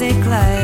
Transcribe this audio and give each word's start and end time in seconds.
music 0.00 0.24
like 0.24 0.59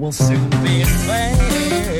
will 0.00 0.12
soon 0.12 0.48
be 0.62 0.82
fair. 0.84 1.36
Big 1.50 1.99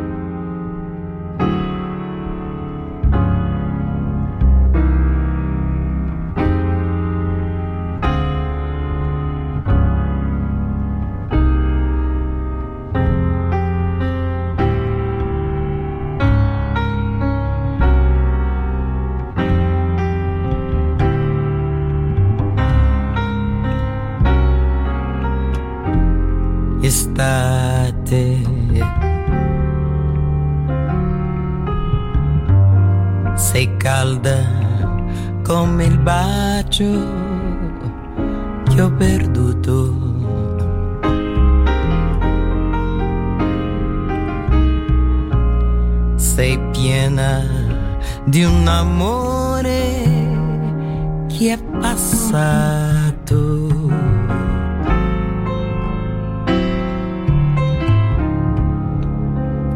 Che 51.41 51.53
è 51.53 51.57
passato. 51.79 53.39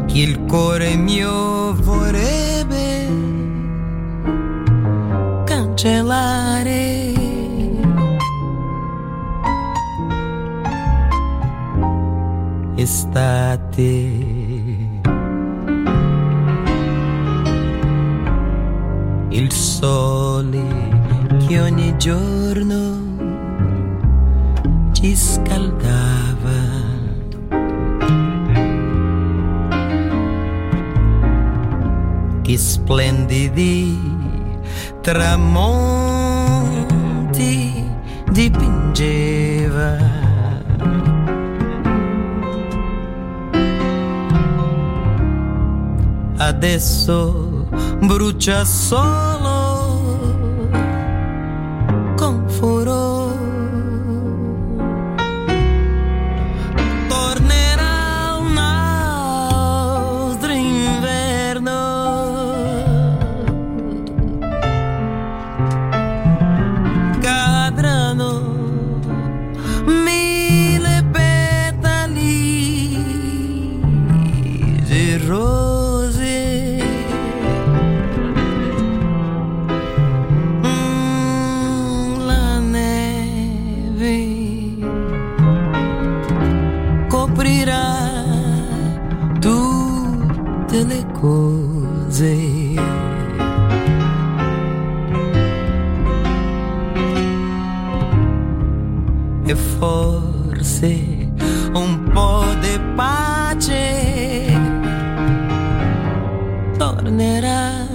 che 0.06 0.20
il 0.20 0.44
cuore 0.46 0.94
mio 0.94 1.74
vorrebbe 1.74 3.08
cancellare. 5.44 7.12
Estate. 12.76 14.24
Il 19.30 19.52
sole 19.52 20.75
che 21.46 21.60
ogni 21.60 21.96
giorno 21.96 23.14
ci 24.92 25.14
scaldava. 25.14 26.24
che 32.42 32.58
splendidi 32.58 33.98
tramonti 35.00 35.64
dipingeva. 38.30 39.98
Adesso 46.36 47.66
brucia 47.98 48.64
solo 48.64 49.35
tornerà. 107.06 107.86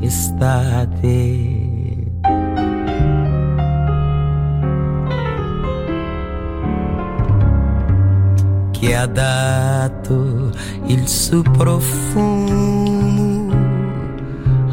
Estate. 0.00 1.76
che 8.70 8.94
ha 8.94 9.06
dato 9.06 10.52
il 10.86 11.08
suo 11.08 11.42
profumo 11.42 12.72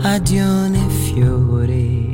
a 0.03 0.19
Dione 0.19 0.87
Fiore. 0.89 2.04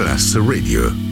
Classe 0.00 0.38
Radio. 0.38 1.09